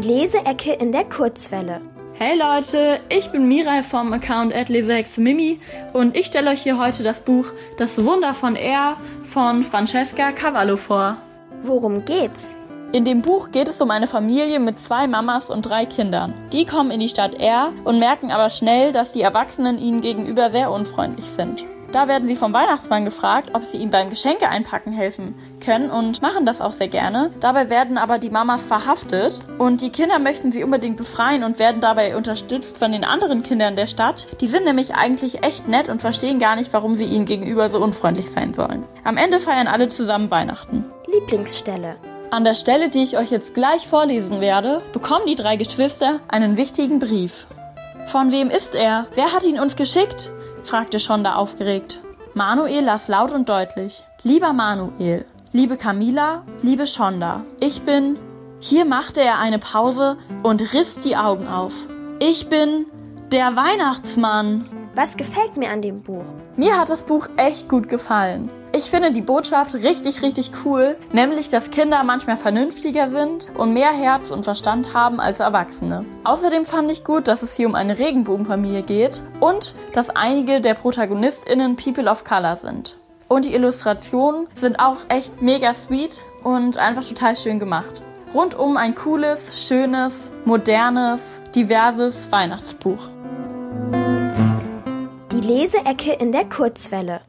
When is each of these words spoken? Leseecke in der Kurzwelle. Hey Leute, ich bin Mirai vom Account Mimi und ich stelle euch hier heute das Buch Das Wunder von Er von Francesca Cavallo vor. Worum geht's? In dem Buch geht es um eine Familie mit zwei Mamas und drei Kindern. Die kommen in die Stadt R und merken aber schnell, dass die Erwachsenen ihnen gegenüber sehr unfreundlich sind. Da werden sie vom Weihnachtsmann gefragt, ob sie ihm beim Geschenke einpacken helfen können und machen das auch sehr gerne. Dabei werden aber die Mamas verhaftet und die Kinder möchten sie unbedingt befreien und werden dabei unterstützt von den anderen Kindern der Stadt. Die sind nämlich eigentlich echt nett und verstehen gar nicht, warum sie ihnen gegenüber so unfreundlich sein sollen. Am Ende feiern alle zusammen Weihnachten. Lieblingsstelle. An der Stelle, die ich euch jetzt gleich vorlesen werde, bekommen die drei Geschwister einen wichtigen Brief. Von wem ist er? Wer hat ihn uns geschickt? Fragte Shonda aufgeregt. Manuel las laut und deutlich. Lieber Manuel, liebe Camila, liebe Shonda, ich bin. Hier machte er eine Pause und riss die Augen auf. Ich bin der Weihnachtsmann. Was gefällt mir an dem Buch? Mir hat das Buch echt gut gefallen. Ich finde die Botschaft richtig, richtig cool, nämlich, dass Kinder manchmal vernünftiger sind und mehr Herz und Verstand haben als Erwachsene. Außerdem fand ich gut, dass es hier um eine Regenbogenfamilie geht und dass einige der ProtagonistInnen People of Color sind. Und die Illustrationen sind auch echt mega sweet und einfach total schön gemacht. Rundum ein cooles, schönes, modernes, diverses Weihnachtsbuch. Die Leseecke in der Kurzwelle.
Leseecke 0.00 0.72
in 0.72 0.92
der 0.92 1.04
Kurzwelle. 1.04 1.80
Hey 2.14 2.38
Leute, 2.38 3.00
ich 3.08 3.30
bin 3.30 3.48
Mirai 3.48 3.82
vom 3.82 4.12
Account 4.12 4.54
Mimi 5.18 5.60
und 5.92 6.16
ich 6.16 6.26
stelle 6.26 6.50
euch 6.50 6.62
hier 6.62 6.78
heute 6.78 7.02
das 7.02 7.20
Buch 7.20 7.52
Das 7.78 8.04
Wunder 8.04 8.34
von 8.34 8.56
Er 8.56 8.96
von 9.24 9.62
Francesca 9.62 10.32
Cavallo 10.32 10.76
vor. 10.76 11.16
Worum 11.62 12.04
geht's? 12.04 12.56
In 12.92 13.06
dem 13.06 13.22
Buch 13.22 13.50
geht 13.50 13.68
es 13.68 13.80
um 13.80 13.90
eine 13.90 14.06
Familie 14.06 14.60
mit 14.60 14.78
zwei 14.78 15.06
Mamas 15.06 15.48
und 15.48 15.62
drei 15.62 15.86
Kindern. 15.86 16.34
Die 16.52 16.66
kommen 16.66 16.90
in 16.90 17.00
die 17.00 17.08
Stadt 17.08 17.34
R 17.34 17.72
und 17.84 17.98
merken 17.98 18.30
aber 18.30 18.50
schnell, 18.50 18.92
dass 18.92 19.12
die 19.12 19.22
Erwachsenen 19.22 19.78
ihnen 19.78 20.02
gegenüber 20.02 20.50
sehr 20.50 20.70
unfreundlich 20.70 21.26
sind. 21.26 21.64
Da 21.92 22.08
werden 22.08 22.26
sie 22.26 22.36
vom 22.36 22.54
Weihnachtsmann 22.54 23.04
gefragt, 23.04 23.50
ob 23.52 23.64
sie 23.64 23.76
ihm 23.76 23.90
beim 23.90 24.08
Geschenke 24.08 24.48
einpacken 24.48 24.92
helfen 24.92 25.34
können 25.62 25.90
und 25.90 26.22
machen 26.22 26.46
das 26.46 26.62
auch 26.62 26.72
sehr 26.72 26.88
gerne. 26.88 27.30
Dabei 27.40 27.68
werden 27.68 27.98
aber 27.98 28.18
die 28.18 28.30
Mamas 28.30 28.62
verhaftet 28.62 29.38
und 29.58 29.82
die 29.82 29.90
Kinder 29.90 30.18
möchten 30.18 30.52
sie 30.52 30.64
unbedingt 30.64 30.96
befreien 30.96 31.44
und 31.44 31.58
werden 31.58 31.82
dabei 31.82 32.16
unterstützt 32.16 32.78
von 32.78 32.92
den 32.92 33.04
anderen 33.04 33.42
Kindern 33.42 33.76
der 33.76 33.86
Stadt. 33.86 34.26
Die 34.40 34.48
sind 34.48 34.64
nämlich 34.64 34.94
eigentlich 34.94 35.44
echt 35.44 35.68
nett 35.68 35.90
und 35.90 36.00
verstehen 36.00 36.38
gar 36.38 36.56
nicht, 36.56 36.72
warum 36.72 36.96
sie 36.96 37.04
ihnen 37.04 37.26
gegenüber 37.26 37.68
so 37.68 37.78
unfreundlich 37.78 38.30
sein 38.30 38.54
sollen. 38.54 38.84
Am 39.04 39.18
Ende 39.18 39.38
feiern 39.38 39.68
alle 39.68 39.88
zusammen 39.88 40.30
Weihnachten. 40.30 40.86
Lieblingsstelle. 41.12 41.96
An 42.30 42.44
der 42.44 42.54
Stelle, 42.54 42.88
die 42.88 43.02
ich 43.02 43.18
euch 43.18 43.30
jetzt 43.30 43.52
gleich 43.54 43.86
vorlesen 43.86 44.40
werde, 44.40 44.80
bekommen 44.94 45.26
die 45.26 45.34
drei 45.34 45.56
Geschwister 45.56 46.20
einen 46.28 46.56
wichtigen 46.56 46.98
Brief. 46.98 47.46
Von 48.06 48.32
wem 48.32 48.48
ist 48.48 48.74
er? 48.74 49.06
Wer 49.14 49.34
hat 49.34 49.44
ihn 49.44 49.60
uns 49.60 49.76
geschickt? 49.76 50.30
Fragte 50.62 50.98
Shonda 50.98 51.34
aufgeregt. 51.34 52.00
Manuel 52.34 52.84
las 52.84 53.08
laut 53.08 53.32
und 53.32 53.48
deutlich. 53.48 54.04
Lieber 54.22 54.52
Manuel, 54.52 55.26
liebe 55.52 55.76
Camila, 55.76 56.44
liebe 56.62 56.86
Shonda, 56.86 57.44
ich 57.60 57.82
bin. 57.82 58.18
Hier 58.60 58.84
machte 58.84 59.20
er 59.20 59.40
eine 59.40 59.58
Pause 59.58 60.16
und 60.42 60.72
riss 60.72 61.00
die 61.00 61.16
Augen 61.16 61.48
auf. 61.48 61.74
Ich 62.20 62.48
bin 62.48 62.86
der 63.32 63.56
Weihnachtsmann. 63.56 64.68
Was 64.94 65.16
gefällt 65.16 65.56
mir 65.56 65.70
an 65.70 65.82
dem 65.82 66.02
Buch? 66.02 66.24
Mir 66.56 66.78
hat 66.78 66.88
das 66.88 67.02
Buch 67.02 67.28
echt 67.36 67.68
gut 67.68 67.88
gefallen. 67.88 68.50
Ich 68.82 68.90
finde 68.90 69.12
die 69.12 69.22
Botschaft 69.22 69.74
richtig, 69.74 70.22
richtig 70.22 70.50
cool, 70.64 70.96
nämlich, 71.12 71.48
dass 71.48 71.70
Kinder 71.70 72.02
manchmal 72.02 72.36
vernünftiger 72.36 73.08
sind 73.08 73.48
und 73.56 73.72
mehr 73.72 73.92
Herz 73.92 74.32
und 74.32 74.42
Verstand 74.42 74.92
haben 74.92 75.20
als 75.20 75.38
Erwachsene. 75.38 76.04
Außerdem 76.24 76.64
fand 76.64 76.90
ich 76.90 77.04
gut, 77.04 77.28
dass 77.28 77.44
es 77.44 77.54
hier 77.54 77.68
um 77.68 77.76
eine 77.76 78.00
Regenbogenfamilie 78.00 78.82
geht 78.82 79.22
und 79.38 79.76
dass 79.92 80.10
einige 80.10 80.60
der 80.60 80.74
ProtagonistInnen 80.74 81.76
People 81.76 82.10
of 82.10 82.24
Color 82.24 82.56
sind. 82.56 82.98
Und 83.28 83.44
die 83.44 83.54
Illustrationen 83.54 84.48
sind 84.56 84.80
auch 84.80 84.96
echt 85.08 85.40
mega 85.40 85.72
sweet 85.74 86.20
und 86.42 86.76
einfach 86.76 87.04
total 87.04 87.36
schön 87.36 87.60
gemacht. 87.60 88.02
Rundum 88.34 88.76
ein 88.76 88.96
cooles, 88.96 89.64
schönes, 89.68 90.32
modernes, 90.44 91.40
diverses 91.54 92.32
Weihnachtsbuch. 92.32 93.08
Die 95.30 95.40
Leseecke 95.40 96.14
in 96.14 96.32
der 96.32 96.48
Kurzwelle. 96.48 97.22